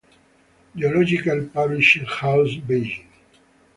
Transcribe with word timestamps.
Geological 0.75 1.45
Publishing 1.53 2.05
House, 2.07 2.55
Beijing. 2.57 3.05